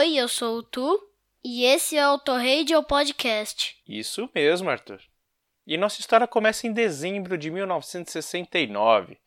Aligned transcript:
Oi, 0.00 0.16
eu 0.16 0.28
sou 0.28 0.56
o 0.56 0.62
Tu 0.62 0.98
e 1.44 1.62
esse 1.62 1.94
é 1.94 2.08
o 2.08 2.18
Torradio 2.18 2.82
Podcast. 2.82 3.76
Isso 3.86 4.30
mesmo, 4.34 4.70
Arthur. 4.70 4.98
E 5.66 5.76
nossa 5.76 6.00
história 6.00 6.26
começa 6.26 6.66
em 6.66 6.72
dezembro 6.72 7.36
de 7.36 7.50
1969, 7.50 9.18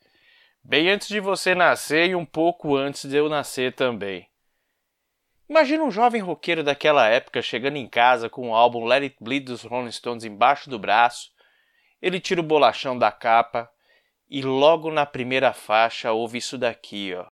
bem 0.63 0.89
antes 0.89 1.09
de 1.09 1.19
você 1.19 1.53
nascer 1.53 2.09
e 2.09 2.15
um 2.15 2.25
pouco 2.25 2.75
antes 2.75 3.07
de 3.07 3.15
eu 3.15 3.29
nascer 3.29 3.75
também. 3.75 4.27
Imagina 5.47 5.83
um 5.83 5.91
jovem 5.91 6.23
roqueiro 6.23 6.63
daquela 6.63 7.07
época 7.07 7.39
chegando 7.43 7.77
em 7.77 7.87
casa 7.87 8.27
com 8.27 8.49
o 8.49 8.55
álbum 8.55 8.83
Let 8.83 9.03
It 9.03 9.17
Bleed 9.21 9.45
dos 9.45 9.61
Rolling 9.61 9.91
Stones 9.91 10.23
embaixo 10.23 10.71
do 10.71 10.79
braço. 10.79 11.29
Ele 12.01 12.19
tira 12.19 12.41
o 12.41 12.43
bolachão 12.43 12.97
da 12.97 13.11
capa 13.11 13.69
e 14.27 14.41
logo 14.41 14.89
na 14.89 15.05
primeira 15.05 15.53
faixa 15.53 16.11
ouve 16.13 16.39
isso 16.39 16.57
daqui, 16.57 17.13
ó. 17.13 17.32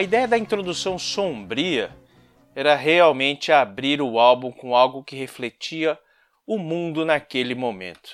A 0.00 0.02
ideia 0.02 0.26
da 0.26 0.38
introdução 0.38 0.98
sombria 0.98 1.94
era 2.54 2.74
realmente 2.74 3.52
abrir 3.52 4.00
o 4.00 4.18
álbum 4.18 4.50
com 4.50 4.74
algo 4.74 5.04
que 5.04 5.14
refletia 5.14 5.98
o 6.46 6.56
mundo 6.56 7.04
naquele 7.04 7.54
momento. 7.54 8.10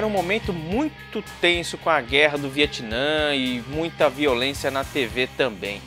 Era 0.00 0.06
um 0.06 0.10
momento 0.10 0.50
muito 0.50 1.22
tenso 1.42 1.76
com 1.76 1.90
a 1.90 2.00
guerra 2.00 2.38
do 2.38 2.48
Vietnã 2.48 3.34
e 3.34 3.62
muita 3.68 4.08
violência 4.08 4.70
na 4.70 4.82
TV 4.82 5.28
também. 5.36 5.82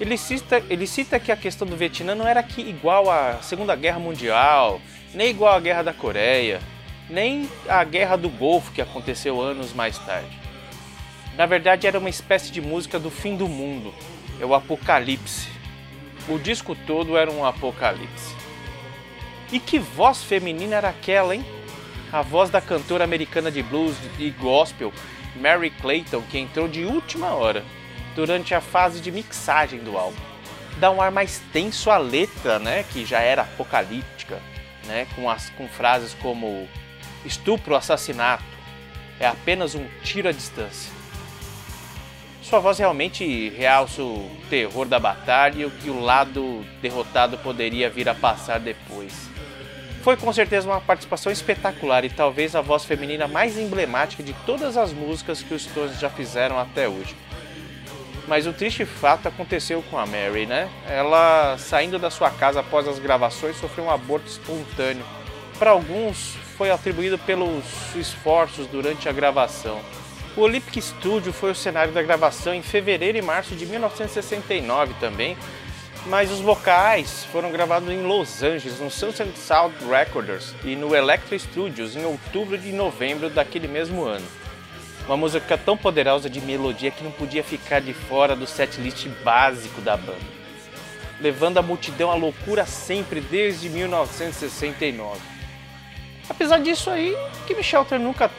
Ele 0.00 0.16
cita, 0.16 0.62
ele 0.70 0.86
cita 0.86 1.18
que 1.18 1.32
a 1.32 1.36
questão 1.36 1.66
do 1.66 1.76
Vietnã 1.76 2.14
não 2.14 2.28
era 2.28 2.40
que 2.44 2.60
igual 2.60 3.10
à 3.10 3.42
Segunda 3.42 3.74
Guerra 3.74 3.98
Mundial, 3.98 4.80
nem 5.12 5.30
igual 5.30 5.52
à 5.52 5.58
Guerra 5.58 5.82
da 5.82 5.92
Coreia, 5.92 6.60
nem 7.10 7.50
à 7.68 7.82
Guerra 7.82 8.14
do 8.14 8.28
Golfo 8.28 8.70
que 8.70 8.80
aconteceu 8.80 9.40
anos 9.40 9.72
mais 9.72 9.98
tarde. 9.98 10.38
Na 11.36 11.44
verdade, 11.44 11.88
era 11.88 11.98
uma 11.98 12.10
espécie 12.10 12.52
de 12.52 12.60
música 12.60 13.00
do 13.00 13.10
fim 13.10 13.36
do 13.36 13.48
mundo, 13.48 13.92
é 14.40 14.46
o 14.46 14.54
apocalipse. 14.54 15.48
O 16.28 16.38
disco 16.38 16.76
todo 16.86 17.16
era 17.16 17.32
um 17.32 17.44
apocalipse. 17.44 18.32
E 19.50 19.58
que 19.58 19.80
voz 19.80 20.22
feminina 20.22 20.76
era 20.76 20.90
aquela, 20.90 21.34
hein? 21.34 21.44
A 22.12 22.20
voz 22.20 22.50
da 22.50 22.60
cantora 22.60 23.04
americana 23.04 23.50
de 23.50 23.62
blues 23.62 23.96
e 24.18 24.28
gospel 24.30 24.92
Mary 25.34 25.70
Clayton, 25.70 26.20
que 26.30 26.38
entrou 26.38 26.68
de 26.68 26.84
última 26.84 27.28
hora, 27.28 27.64
durante 28.14 28.54
a 28.54 28.60
fase 28.60 29.00
de 29.00 29.10
mixagem 29.10 29.80
do 29.80 29.96
álbum. 29.96 30.20
Dá 30.78 30.90
um 30.90 31.00
ar 31.00 31.10
mais 31.10 31.40
tenso 31.52 31.90
à 31.90 31.96
letra, 31.96 32.58
né, 32.58 32.84
que 32.92 33.06
já 33.06 33.20
era 33.20 33.42
apocalíptica, 33.42 34.38
né, 34.84 35.06
com, 35.14 35.30
as, 35.30 35.48
com 35.50 35.66
frases 35.66 36.14
como 36.20 36.68
estupro, 37.24 37.74
assassinato, 37.74 38.44
é 39.18 39.26
apenas 39.26 39.74
um 39.74 39.86
tiro 40.02 40.28
à 40.28 40.32
distância. 40.32 40.92
Sua 42.42 42.58
voz 42.58 42.78
realmente 42.78 43.48
realça 43.50 44.02
o 44.02 44.30
terror 44.50 44.86
da 44.86 44.98
batalha 44.98 45.62
e 45.62 45.64
o 45.64 45.70
que 45.70 45.88
o 45.88 46.00
lado 46.00 46.62
derrotado 46.82 47.38
poderia 47.38 47.88
vir 47.88 48.08
a 48.08 48.14
passar 48.14 48.58
depois. 48.60 49.31
Foi 50.02 50.16
com 50.16 50.32
certeza 50.32 50.68
uma 50.68 50.80
participação 50.80 51.30
espetacular 51.30 52.04
e 52.04 52.10
talvez 52.10 52.56
a 52.56 52.60
voz 52.60 52.84
feminina 52.84 53.28
mais 53.28 53.56
emblemática 53.56 54.20
de 54.20 54.32
todas 54.44 54.76
as 54.76 54.92
músicas 54.92 55.42
que 55.42 55.54
os 55.54 55.62
Stones 55.62 56.00
já 56.00 56.10
fizeram 56.10 56.58
até 56.58 56.88
hoje. 56.88 57.14
Mas 58.26 58.44
o 58.46 58.52
triste 58.52 58.84
fato 58.84 59.28
aconteceu 59.28 59.80
com 59.90 59.96
a 59.96 60.04
Mary, 60.04 60.44
né? 60.44 60.68
Ela, 60.88 61.56
saindo 61.56 62.00
da 62.00 62.10
sua 62.10 62.30
casa 62.30 62.60
após 62.60 62.88
as 62.88 62.98
gravações, 62.98 63.56
sofreu 63.56 63.84
um 63.84 63.90
aborto 63.90 64.26
espontâneo. 64.26 65.04
Para 65.56 65.70
alguns, 65.70 66.34
foi 66.56 66.70
atribuído 66.70 67.16
pelos 67.18 67.64
esforços 67.94 68.66
durante 68.66 69.08
a 69.08 69.12
gravação. 69.12 69.80
O 70.36 70.40
Olympic 70.40 70.82
Studio 70.82 71.32
foi 71.32 71.52
o 71.52 71.54
cenário 71.54 71.92
da 71.92 72.02
gravação 72.02 72.52
em 72.52 72.62
fevereiro 72.62 73.18
e 73.18 73.22
março 73.22 73.54
de 73.54 73.66
1969 73.66 74.94
também, 74.98 75.36
mas 76.06 76.30
os 76.32 76.40
vocais 76.40 77.24
foram 77.26 77.52
gravados 77.52 77.88
em 77.88 78.02
Los 78.02 78.42
Angeles, 78.42 78.80
no 78.80 78.90
Sunset 78.90 79.38
Sound 79.38 79.74
Recorders 79.88 80.54
e 80.64 80.74
no 80.74 80.94
Electra 80.94 81.38
Studios 81.38 81.94
em 81.94 82.04
outubro 82.04 82.56
e 82.56 82.72
novembro 82.72 83.30
daquele 83.30 83.68
mesmo 83.68 84.04
ano. 84.04 84.26
Uma 85.06 85.16
música 85.16 85.56
tão 85.56 85.76
poderosa 85.76 86.28
de 86.28 86.40
melodia 86.40 86.90
que 86.90 87.04
não 87.04 87.10
podia 87.10 87.44
ficar 87.44 87.80
de 87.80 87.92
fora 87.92 88.34
do 88.34 88.46
setlist 88.46 89.06
básico 89.24 89.80
da 89.80 89.96
banda, 89.96 90.18
levando 91.20 91.58
a 91.58 91.62
multidão 91.62 92.10
à 92.10 92.14
loucura 92.14 92.66
sempre 92.66 93.20
desde 93.20 93.68
1969. 93.68 95.20
Apesar 96.28 96.58
disso 96.58 96.90
aí, 96.90 97.16
Kim 97.46 97.62
Shelter 97.62 97.98
nunca 97.98 98.30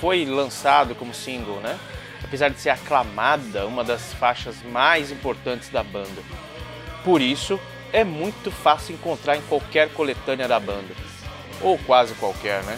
foi 0.00 0.24
lançado 0.24 0.94
como 0.94 1.14
single, 1.14 1.60
né? 1.60 1.78
Apesar 2.24 2.48
de 2.48 2.58
ser 2.60 2.70
aclamada, 2.70 3.66
uma 3.66 3.84
das 3.84 4.12
faixas 4.14 4.56
mais 4.62 5.10
importantes 5.10 5.68
da 5.68 5.82
banda. 5.82 6.45
Por 7.06 7.22
isso, 7.22 7.60
é 7.92 8.02
muito 8.02 8.50
fácil 8.50 8.96
encontrar 8.96 9.36
em 9.36 9.40
qualquer 9.42 9.90
coletânea 9.90 10.48
da 10.48 10.58
banda. 10.58 10.92
Ou 11.60 11.78
quase 11.78 12.14
qualquer, 12.14 12.64
né? 12.64 12.76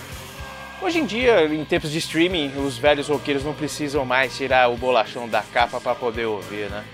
Hoje 0.82 0.98
em 0.98 1.06
dia, 1.06 1.46
em 1.46 1.64
tempos 1.64 1.90
de 1.90 1.96
streaming, 1.96 2.52
os 2.58 2.76
velhos 2.76 3.08
roqueiros 3.08 3.42
não 3.42 3.54
precisam 3.54 4.04
mais 4.04 4.36
tirar 4.36 4.70
o 4.70 4.76
bolachão 4.76 5.26
da 5.26 5.40
capa 5.40 5.80
para 5.80 5.94
poder 5.94 6.26
ouvir, 6.26 6.68
né? 6.68 6.84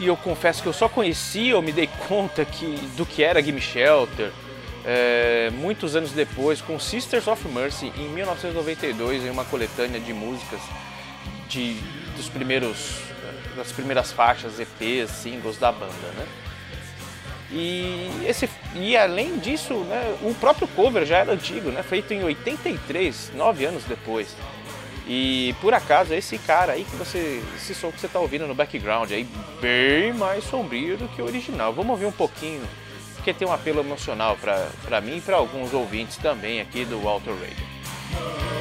E 0.00 0.06
eu 0.06 0.16
confesso 0.16 0.62
que 0.62 0.68
eu 0.68 0.72
só 0.72 0.88
conheci, 0.88 1.48
eu 1.48 1.60
me 1.60 1.72
dei 1.72 1.90
conta 2.08 2.42
que, 2.42 2.74
do 2.96 3.04
que 3.04 3.22
era 3.22 3.42
Gimme 3.42 3.60
Shelter 3.60 4.32
é, 4.82 5.50
muitos 5.52 5.94
anos 5.94 6.12
depois, 6.12 6.62
com 6.62 6.78
Sisters 6.78 7.26
of 7.26 7.46
Mercy, 7.48 7.92
em 7.98 8.08
1992, 8.08 9.24
em 9.24 9.30
uma 9.30 9.44
coletânea 9.44 10.00
de 10.00 10.14
músicas 10.14 10.60
de, 11.50 11.74
dos 12.16 12.30
primeiros 12.30 13.12
das 13.54 13.72
primeiras 13.72 14.12
faixas, 14.12 14.58
EPs, 14.58 15.10
singles 15.10 15.58
da 15.58 15.72
banda, 15.72 16.08
né? 16.16 16.26
E, 17.50 18.10
esse, 18.26 18.48
e 18.74 18.96
além 18.96 19.38
disso, 19.38 19.74
né, 19.84 20.16
o 20.22 20.34
próprio 20.34 20.66
cover 20.68 21.04
já 21.04 21.18
era 21.18 21.32
antigo, 21.32 21.70
né, 21.70 21.84
feito 21.84 22.12
em 22.12 22.24
83, 22.24 23.32
nove 23.34 23.64
anos 23.64 23.84
depois. 23.84 24.34
E 25.06 25.54
por 25.60 25.74
acaso 25.74 26.14
esse 26.14 26.38
cara 26.38 26.72
aí 26.72 26.84
que 26.84 26.96
você, 26.96 27.42
esse 27.54 27.74
som 27.74 27.92
que 27.92 28.00
você 28.00 28.06
está 28.06 28.18
ouvindo 28.18 28.46
no 28.46 28.54
background 28.54 29.10
aí, 29.12 29.28
bem 29.60 30.12
mais 30.12 30.44
sombrio 30.44 30.96
do 30.96 31.06
que 31.08 31.20
o 31.20 31.26
original. 31.26 31.72
Vamos 31.72 31.90
ouvir 31.92 32.06
um 32.06 32.12
pouquinho, 32.12 32.62
porque 33.14 33.32
tem 33.32 33.46
um 33.46 33.52
apelo 33.52 33.80
emocional 33.80 34.36
para 34.36 35.00
mim 35.00 35.18
e 35.18 35.20
para 35.20 35.36
alguns 35.36 35.72
ouvintes 35.74 36.16
também 36.16 36.60
aqui 36.60 36.84
do 36.84 36.98
Walter 37.00 37.32
Radio. 37.32 38.53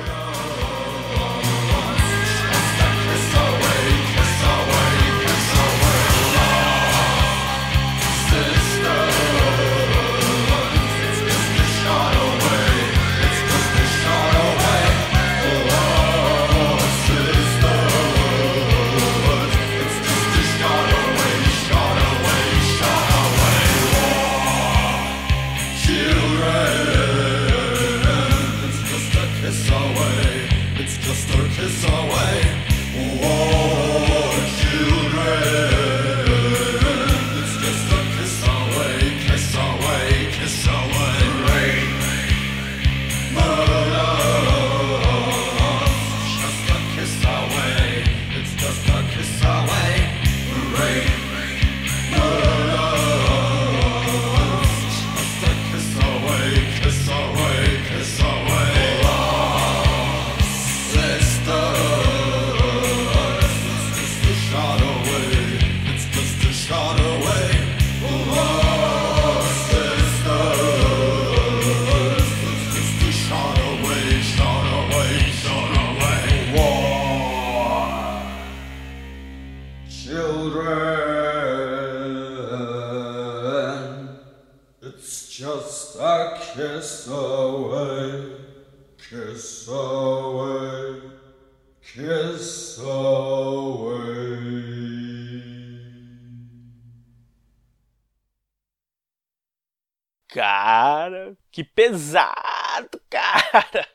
Que 101.54 101.64
pesado, 101.64 103.00
cara! 103.08 103.88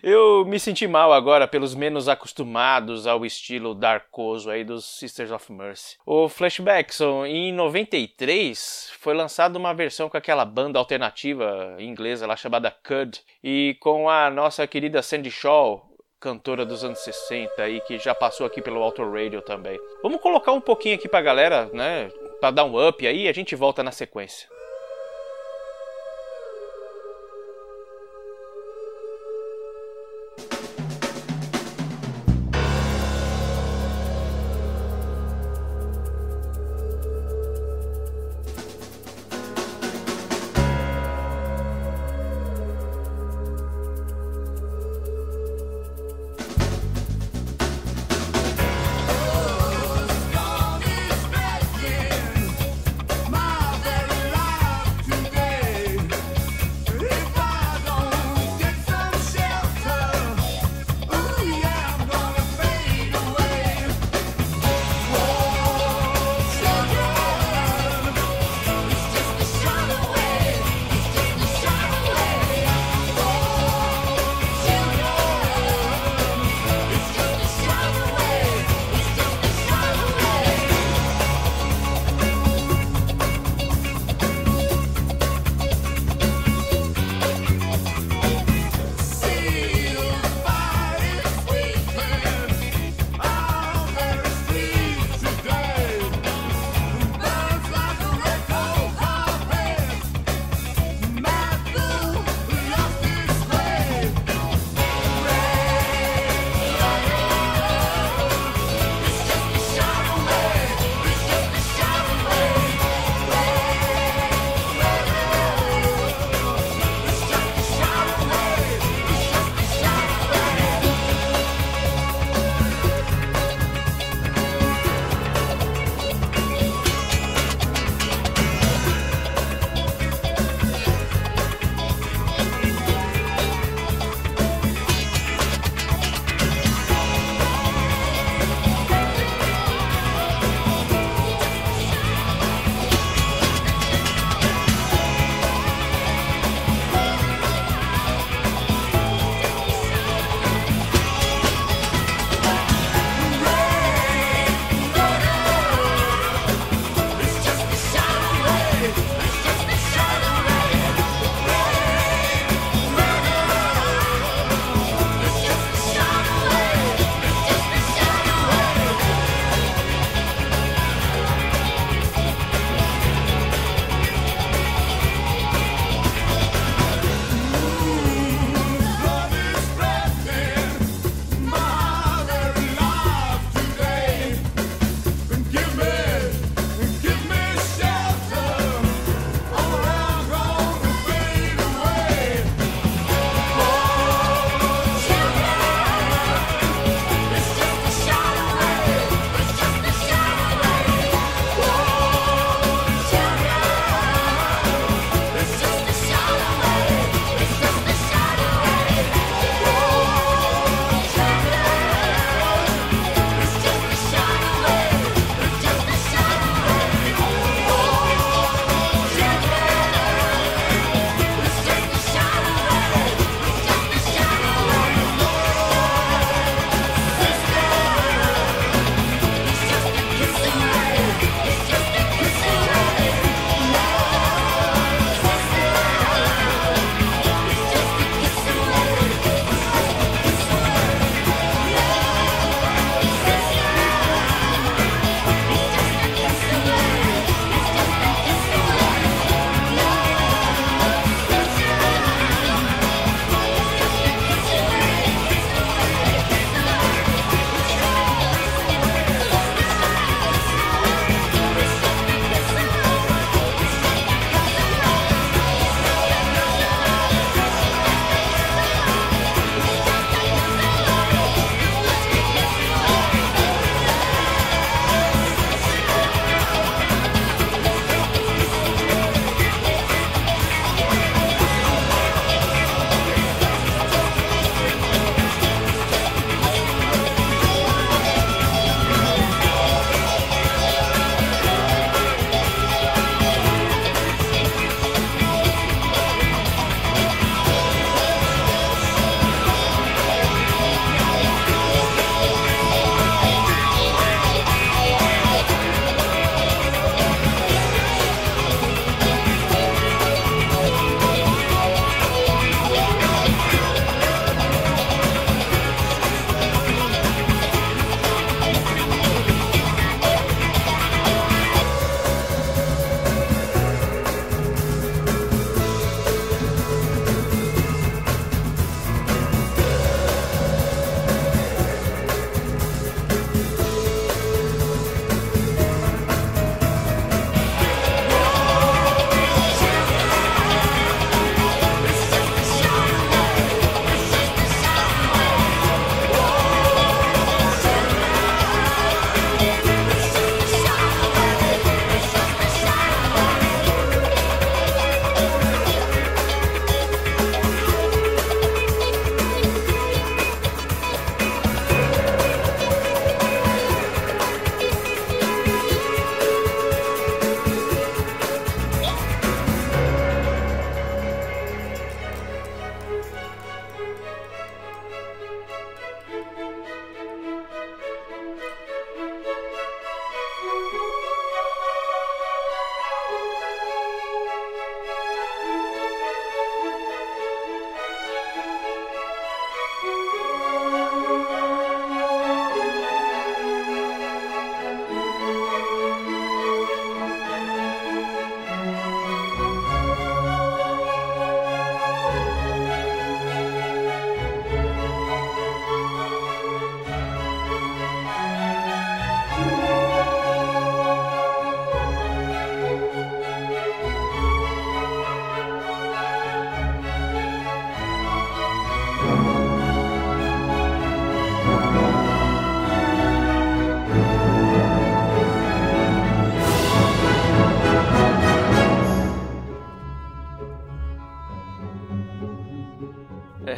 Eu 0.00 0.44
me 0.46 0.60
senti 0.60 0.86
mal 0.86 1.12
agora 1.12 1.48
pelos 1.48 1.74
menos 1.74 2.08
acostumados 2.08 3.04
ao 3.06 3.26
estilo 3.26 3.74
darkoso 3.74 4.48
aí 4.48 4.62
dos 4.62 4.84
Sisters 4.84 5.32
of 5.32 5.52
Mercy. 5.52 5.96
O 6.06 6.28
Flashbackson, 6.28 7.26
em 7.26 7.52
93, 7.52 8.92
foi 9.00 9.12
lançada 9.12 9.58
uma 9.58 9.74
versão 9.74 10.08
com 10.08 10.16
aquela 10.16 10.44
banda 10.44 10.78
alternativa 10.78 11.76
inglesa 11.80 12.28
lá 12.28 12.36
chamada 12.36 12.70
Cud, 12.70 13.20
e 13.42 13.76
com 13.80 14.08
a 14.08 14.30
nossa 14.30 14.64
querida 14.68 15.02
Sandy 15.02 15.32
Shaw, 15.32 15.84
cantora 16.20 16.64
dos 16.64 16.84
anos 16.84 17.00
60 17.00 17.60
aí, 17.60 17.80
que 17.80 17.98
já 17.98 18.14
passou 18.14 18.46
aqui 18.46 18.62
pelo 18.62 18.82
Auto 18.82 19.02
Radio 19.02 19.42
também. 19.42 19.76
Vamos 20.00 20.20
colocar 20.20 20.52
um 20.52 20.60
pouquinho 20.60 20.94
aqui 20.94 21.08
pra 21.08 21.20
galera, 21.20 21.68
né? 21.72 22.08
Pra 22.40 22.52
dar 22.52 22.64
um 22.64 22.88
up 22.88 23.04
aí, 23.04 23.26
a 23.26 23.32
gente 23.32 23.56
volta 23.56 23.82
na 23.82 23.90
sequência. 23.90 24.48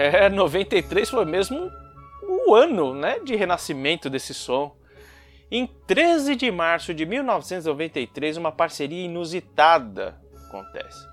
É, 0.08 0.28
93 0.28 1.10
foi 1.10 1.24
mesmo 1.24 1.70
o 2.22 2.54
ano 2.54 2.94
né, 2.94 3.18
de 3.20 3.36
renascimento 3.36 4.08
desse 4.08 4.32
som. 4.32 4.74
Em 5.50 5.66
13 5.86 6.36
de 6.36 6.50
março 6.50 6.92
de 6.92 7.06
1993, 7.06 8.36
uma 8.36 8.52
parceria 8.52 9.04
inusitada 9.04 10.14
acontece. 10.46 11.06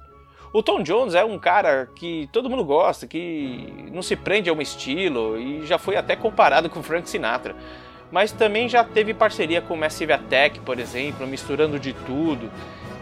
O 0.54 0.64
Tom 0.64 0.82
Jones 0.82 1.16
é 1.16 1.24
um 1.24 1.38
cara 1.38 1.90
que 1.96 2.30
todo 2.32 2.50
mundo 2.50 2.64
gosta, 2.64 3.06
que 3.06 3.90
não 3.92 4.02
se 4.02 4.16
prende 4.16 4.50
a 4.50 4.54
um 4.54 4.62
estilo 4.62 5.38
e 5.38 5.66
já 5.66 5.78
foi 5.78 5.98
até 5.98 6.16
comparado 6.16 6.70
com 6.70 6.82
Frank 6.82 7.10
Sinatra. 7.10 7.56
Mas 8.12 8.32
também 8.32 8.70
já 8.70 8.84
teve 8.84 9.14
parceria 9.14 9.62
com 9.62 9.76
Massive 9.76 10.14
Attack, 10.14 10.60
por 10.62 10.80
exemplo, 10.80 11.28
misturando 11.28 11.78
de 11.78 11.92
tudo. 11.92 12.50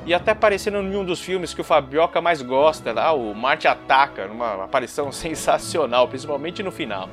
E 0.06 0.14
até 0.14 0.32
aparecendo 0.32 0.80
em 0.80 0.96
um 0.96 1.06
dos 1.06 1.22
filmes 1.22 1.54
que 1.54 1.62
o 1.62 1.64
Fabioca 1.64 2.20
mais 2.20 2.42
gosta, 2.42 2.92
lá, 2.92 3.14
o 3.14 3.34
Marte 3.34 3.68
Ataca, 3.68 4.28
numa 4.28 4.66
aparição 4.66 5.12
sensacional, 5.14 6.08
principalmente 6.08 6.62
no 6.62 6.72
final. 6.72 7.10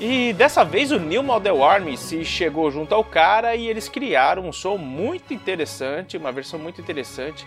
E 0.00 0.32
dessa 0.32 0.64
vez 0.64 0.92
o 0.92 1.22
Model 1.22 1.62
Army 1.62 1.96
se 1.96 2.24
chegou 2.24 2.70
junto 2.70 2.94
ao 2.94 3.04
cara 3.04 3.54
e 3.54 3.68
eles 3.68 3.86
criaram 3.86 4.48
um 4.48 4.52
som 4.52 4.78
muito 4.78 5.34
interessante, 5.34 6.16
uma 6.16 6.32
versão 6.32 6.58
muito 6.58 6.80
interessante. 6.80 7.46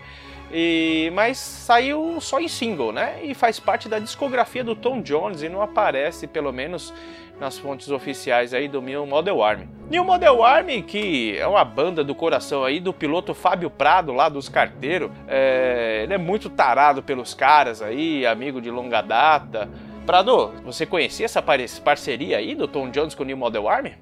E, 0.52 1.10
mas 1.16 1.40
saiu 1.40 2.22
só 2.22 2.40
em 2.40 2.48
single, 2.48 2.92
né? 2.92 3.22
E 3.24 3.34
faz 3.34 3.60
parte 3.60 3.90
da 3.90 3.98
discografia 3.98 4.64
do 4.64 4.76
Tom 4.76 5.02
Jones 5.02 5.42
e 5.42 5.50
não 5.50 5.64
aparece, 5.64 6.28
pelo 6.28 6.52
menos 6.52 6.94
nas 7.40 7.58
fontes 7.58 7.90
oficiais 7.90 8.54
aí 8.54 8.68
do 8.68 8.82
New 8.82 9.06
Model 9.06 9.44
Army. 9.44 9.68
New 9.90 10.04
Model 10.04 10.44
Army, 10.44 10.82
que 10.82 11.38
é 11.38 11.46
uma 11.46 11.64
banda 11.66 12.04
do 12.04 12.16
coração 12.16 12.64
aí 12.64 12.80
do 12.80 12.94
piloto 12.94 13.34
Fábio 13.34 13.70
Prado, 13.70 14.14
lá 14.14 14.30
dos 14.30 14.48
carteiros. 14.48 15.12
É, 15.28 16.02
ele 16.04 16.14
é 16.14 16.18
muito 16.18 16.50
tarado 16.50 17.04
pelos 17.04 17.34
caras 17.34 17.82
aí, 17.82 18.26
amigo 18.26 18.62
de 18.62 18.72
longa 18.72 19.02
data. 19.02 19.70
Prado, 20.06 20.52
você 20.64 20.86
conhecia 20.86 21.26
essa 21.26 21.42
parceria 21.42 22.38
aí 22.38 22.56
do 22.56 22.68
Tom 22.68 22.90
Jones 22.90 23.16
com 23.16 23.24
o 23.24 23.26
New 23.26 23.38
Model 23.38 23.68
Army? 23.68 23.94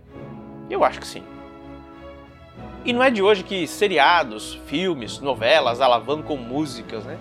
Eu 0.69 0.83
acho 0.83 0.99
que 0.99 1.07
sim. 1.07 1.23
E 2.83 2.93
não 2.93 3.03
é 3.03 3.11
de 3.11 3.21
hoje 3.21 3.43
que 3.43 3.67
seriados, 3.67 4.59
filmes, 4.65 5.19
novelas 5.19 5.81
alavancam 5.81 6.35
músicas, 6.37 7.05
né? 7.05 7.17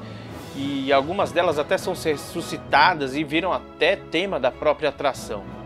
E 0.57 0.93
algumas 0.93 1.33
delas 1.33 1.59
até 1.59 1.77
são 1.77 1.93
ressuscitadas 1.93 3.15
e 3.15 3.23
viram 3.23 3.53
até 3.53 3.97
tema 3.97 4.41
da 4.41 4.51
própria 4.51 4.89
atração. 4.89 5.60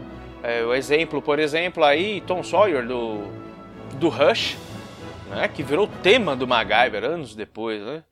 É, 0.47 0.63
o 0.63 0.75
exemplo, 0.75 1.23
por 1.23 1.39
exemplo, 1.39 1.83
aí 1.83 2.21
Tom 2.21 2.43
Sawyer 2.43 2.87
do, 2.87 3.23
do 3.95 4.11
Rush, 4.11 4.59
né? 5.31 5.49
Que 5.49 5.63
virou 5.63 5.89
tema 6.03 6.37
do 6.37 6.47
MacGyver 6.47 7.03
anos 7.03 7.35
depois, 7.35 7.83
né? 7.83 8.05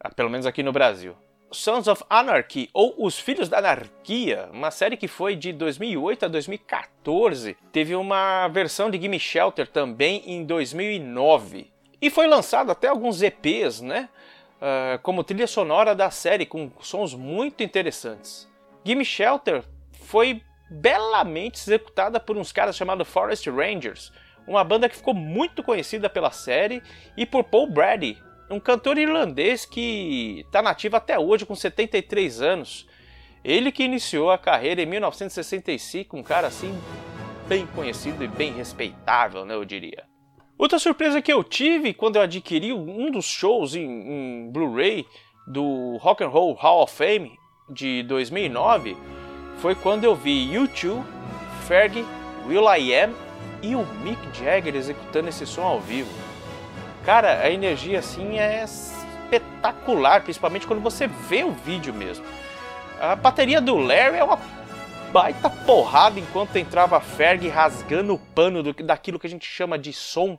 Ah, 0.00 0.08
pelo 0.08 0.30
menos 0.30 0.46
aqui 0.46 0.62
no 0.62 0.72
Brasil. 0.72 1.14
Sons 1.50 1.88
of 1.88 2.02
Anarchy, 2.08 2.70
ou 2.72 2.94
Os 2.96 3.18
Filhos 3.18 3.50
da 3.50 3.58
Anarquia, 3.58 4.48
uma 4.50 4.70
série 4.70 4.96
que 4.96 5.06
foi 5.06 5.36
de 5.36 5.52
2008 5.52 6.24
a 6.24 6.28
2014. 6.28 7.54
Teve 7.70 7.94
uma 7.96 8.48
versão 8.48 8.90
de 8.90 8.98
Gimme 8.98 9.20
Shelter 9.20 9.68
também 9.68 10.22
em 10.24 10.46
2009. 10.46 11.70
E 12.00 12.08
foi 12.08 12.26
lançado 12.26 12.72
até 12.72 12.88
alguns 12.88 13.20
EPs, 13.20 13.82
né? 13.82 14.08
Uh, 14.56 14.98
como 15.02 15.22
trilha 15.22 15.46
sonora 15.46 15.94
da 15.94 16.10
série, 16.10 16.46
com 16.46 16.70
sons 16.80 17.12
muito 17.12 17.62
interessantes. 17.62 18.48
Gimme 18.82 19.04
Shelter 19.04 19.62
foi 19.92 20.40
belamente 20.72 21.60
executada 21.60 22.18
por 22.18 22.36
uns 22.36 22.50
caras 22.50 22.76
chamados 22.76 23.08
Forest 23.08 23.48
Rangers, 23.50 24.12
uma 24.46 24.64
banda 24.64 24.88
que 24.88 24.96
ficou 24.96 25.14
muito 25.14 25.62
conhecida 25.62 26.08
pela 26.08 26.30
série, 26.30 26.82
e 27.16 27.26
por 27.26 27.44
Paul 27.44 27.70
Brady, 27.70 28.18
um 28.50 28.58
cantor 28.58 28.98
irlandês 28.98 29.64
que 29.64 30.40
está 30.46 30.62
nativo 30.62 30.96
até 30.96 31.18
hoje 31.18 31.46
com 31.46 31.54
73 31.54 32.42
anos. 32.42 32.86
Ele 33.44 33.72
que 33.72 33.82
iniciou 33.82 34.30
a 34.30 34.38
carreira 34.38 34.82
em 34.82 34.86
1965, 34.86 36.16
um 36.16 36.22
cara 36.22 36.46
assim 36.46 36.78
bem 37.48 37.66
conhecido 37.66 38.22
e 38.24 38.28
bem 38.28 38.52
respeitável, 38.52 39.44
né, 39.44 39.54
eu 39.54 39.64
diria. 39.64 40.04
Outra 40.56 40.78
surpresa 40.78 41.20
que 41.20 41.32
eu 41.32 41.42
tive 41.42 41.92
quando 41.92 42.16
eu 42.16 42.22
adquiri 42.22 42.72
um 42.72 43.10
dos 43.10 43.24
shows 43.24 43.74
em, 43.74 43.84
em 43.84 44.50
Blu-ray 44.50 45.04
do 45.46 45.96
Rock 45.96 46.22
and 46.22 46.28
Roll 46.28 46.54
Hall 46.54 46.82
of 46.82 46.94
Fame 46.94 47.36
de 47.68 48.04
2009 48.04 48.96
foi 49.62 49.76
quando 49.76 50.02
eu 50.02 50.16
vi 50.16 50.48
U2, 50.48 51.04
Fergie, 51.68 52.04
Will 52.48 52.64
I 52.74 52.92
Am 52.96 53.14
e 53.62 53.76
o 53.76 53.86
Mick 54.02 54.20
Jagger 54.36 54.74
executando 54.74 55.28
esse 55.28 55.46
som 55.46 55.62
ao 55.62 55.80
vivo. 55.80 56.10
Cara, 57.04 57.38
a 57.38 57.48
energia 57.48 58.00
assim 58.00 58.40
é 58.40 58.64
espetacular, 58.64 60.24
principalmente 60.24 60.66
quando 60.66 60.82
você 60.82 61.06
vê 61.06 61.44
o 61.44 61.52
vídeo 61.52 61.94
mesmo. 61.94 62.26
A 63.00 63.14
bateria 63.14 63.60
do 63.60 63.76
Larry 63.76 64.16
é 64.16 64.24
uma 64.24 64.40
baita 65.12 65.48
porrada 65.48 66.18
enquanto 66.18 66.56
entrava 66.56 67.00
Ferg 67.00 67.46
rasgando 67.46 68.14
o 68.14 68.18
pano 68.18 68.64
do, 68.64 68.72
daquilo 68.72 69.20
que 69.20 69.28
a 69.28 69.30
gente 69.30 69.46
chama 69.46 69.78
de 69.78 69.92
som. 69.92 70.36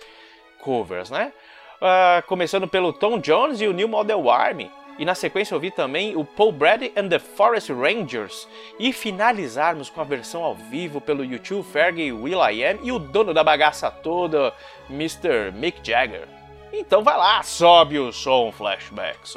covers, 0.60 1.08
né? 1.08 1.32
Uh, 1.80 2.26
começando 2.26 2.68
pelo 2.68 2.92
Tom 2.92 3.18
Jones 3.18 3.62
e 3.62 3.66
o 3.66 3.72
New 3.72 3.88
Model 3.88 4.28
Army. 4.30 4.70
E 4.98 5.04
na 5.06 5.14
sequência 5.14 5.54
ouvi 5.54 5.70
também 5.70 6.14
o 6.14 6.26
Paul 6.26 6.52
Brady 6.52 6.92
and 6.94 7.08
the 7.08 7.18
Forest 7.18 7.72
Rangers. 7.72 8.46
E 8.78 8.92
finalizarmos 8.92 9.88
com 9.88 10.02
a 10.02 10.04
versão 10.04 10.44
ao 10.44 10.54
vivo 10.54 11.00
pelo 11.00 11.24
YouTube 11.24 11.64
Fergie 11.64 12.12
Will 12.12 12.46
I 12.46 12.62
Am 12.66 12.80
e 12.82 12.92
o 12.92 12.98
dono 12.98 13.32
da 13.32 13.42
bagaça 13.42 13.90
toda, 13.90 14.52
Mr. 14.90 15.52
Mick 15.54 15.80
Jagger. 15.82 16.28
Então 16.70 17.02
vai 17.02 17.16
lá, 17.16 17.42
sobe 17.42 17.98
o 17.98 18.12
som 18.12 18.52
Flashbacks. 18.52 19.34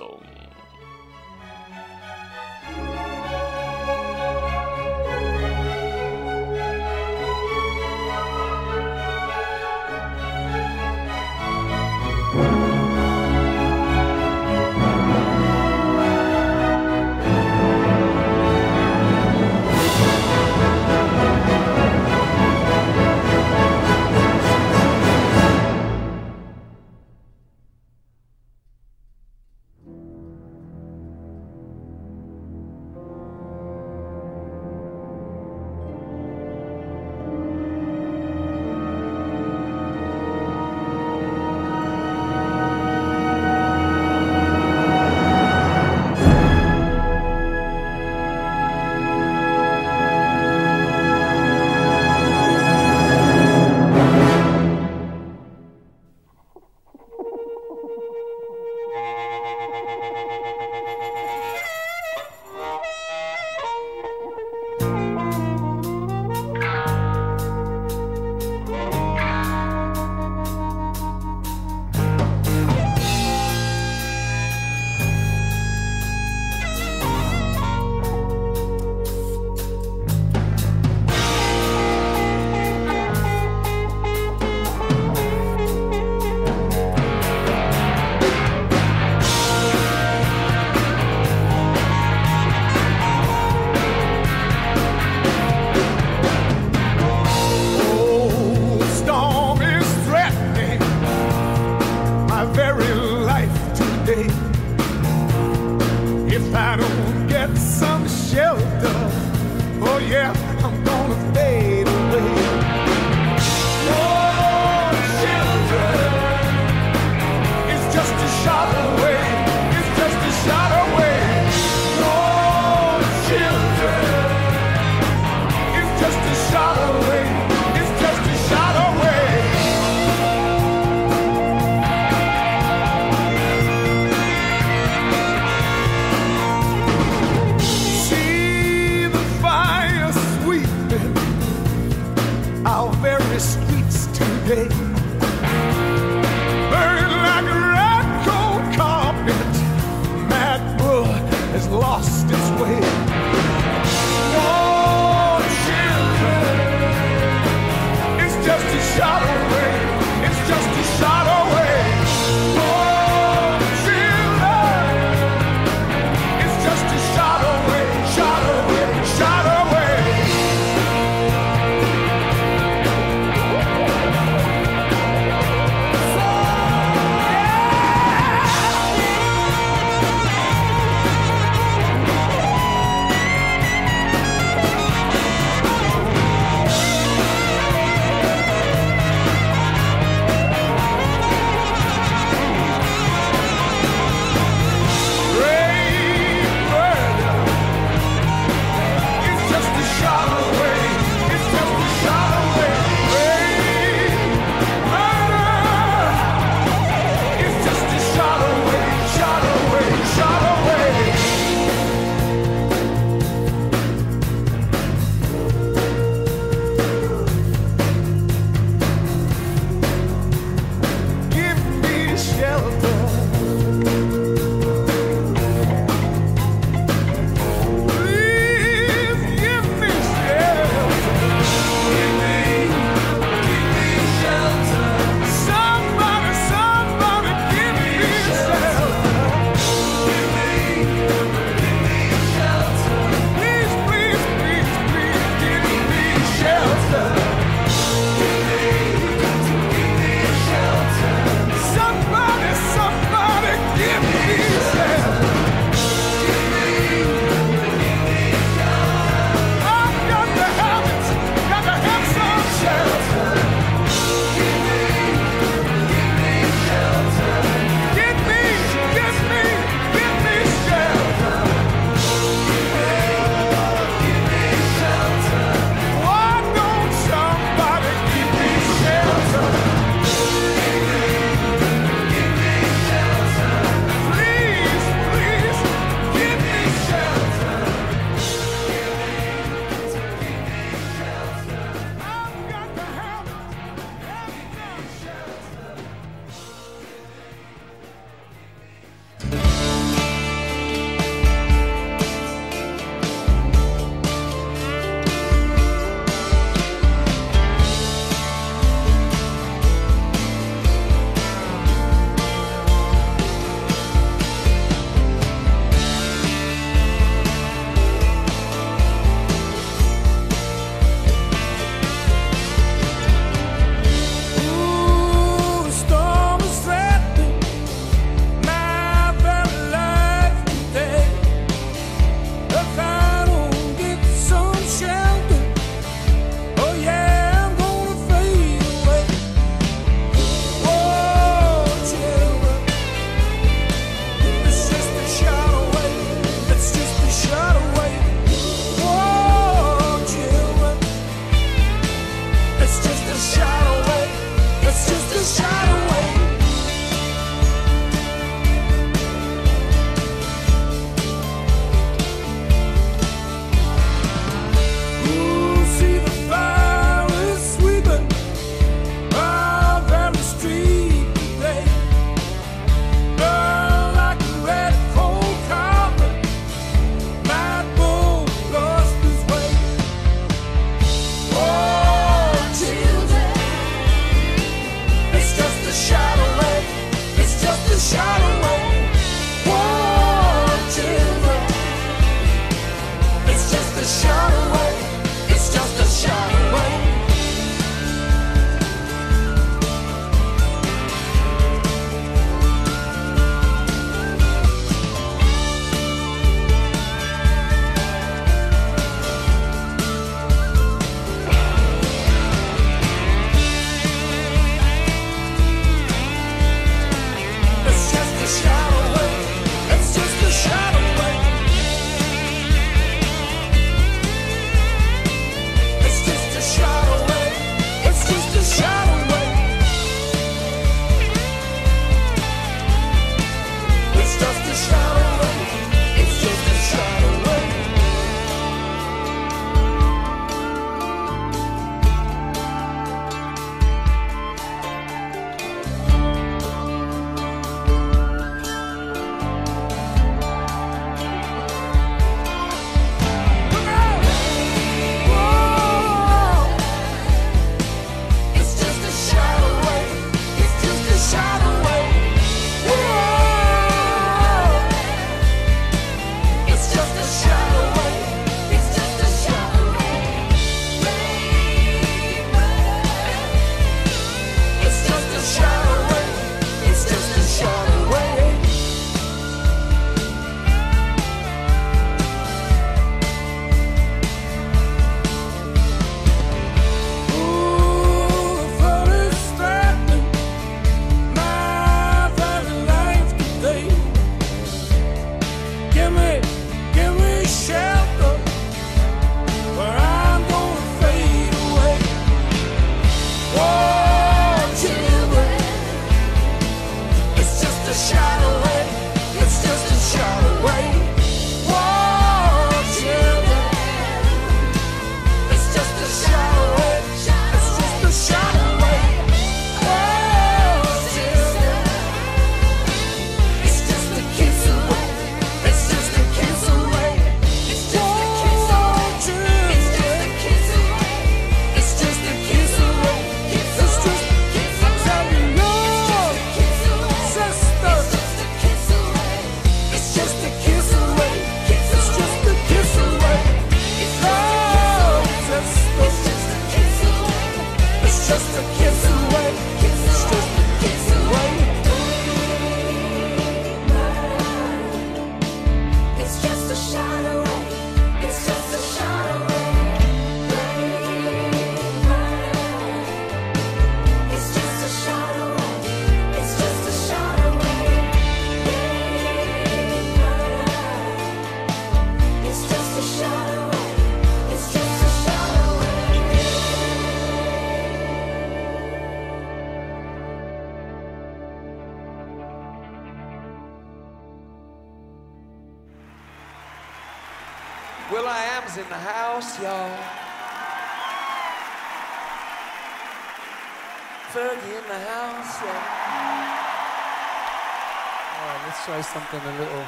Try 598.82 599.02
something 599.02 599.20
a 599.20 599.40
little 599.40 599.66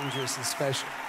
dangerous 0.00 0.36
and 0.36 0.44
special. 0.44 1.01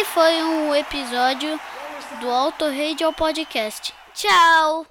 Esse 0.00 0.08
foi 0.12 0.42
um 0.42 0.74
episódio 0.74 1.60
do 2.20 2.30
Auto 2.30 2.64
Radio 2.64 3.12
Podcast. 3.12 3.92
Tchau! 4.14 4.86